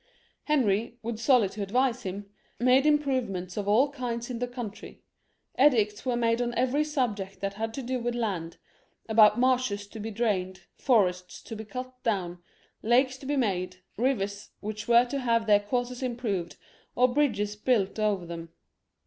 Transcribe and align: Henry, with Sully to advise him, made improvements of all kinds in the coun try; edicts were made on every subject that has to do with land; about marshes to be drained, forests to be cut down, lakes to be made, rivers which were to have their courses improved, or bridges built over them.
Henry, 0.45 0.97
with 1.03 1.19
Sully 1.19 1.47
to 1.49 1.61
advise 1.61 2.01
him, 2.01 2.25
made 2.57 2.87
improvements 2.87 3.55
of 3.55 3.67
all 3.67 3.91
kinds 3.91 4.31
in 4.31 4.39
the 4.39 4.47
coun 4.47 4.71
try; 4.71 4.97
edicts 5.59 6.07
were 6.07 6.15
made 6.15 6.41
on 6.41 6.55
every 6.55 6.83
subject 6.83 7.39
that 7.41 7.53
has 7.53 7.69
to 7.73 7.83
do 7.83 7.99
with 7.99 8.15
land; 8.15 8.57
about 9.07 9.39
marshes 9.39 9.85
to 9.85 9.99
be 9.99 10.09
drained, 10.09 10.61
forests 10.75 11.39
to 11.43 11.55
be 11.55 11.65
cut 11.65 12.01
down, 12.01 12.39
lakes 12.81 13.15
to 13.19 13.27
be 13.27 13.35
made, 13.35 13.83
rivers 13.95 14.49
which 14.59 14.87
were 14.87 15.05
to 15.05 15.19
have 15.19 15.45
their 15.45 15.59
courses 15.59 16.01
improved, 16.01 16.57
or 16.95 17.07
bridges 17.07 17.55
built 17.55 17.99
over 17.99 18.25
them. 18.25 18.49